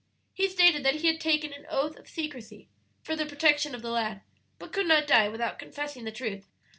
[0.33, 2.69] He stated that he had taken an oath of secrecy,
[3.03, 4.21] for the protection of the lad,
[4.57, 6.47] but could not die without confessing the truth."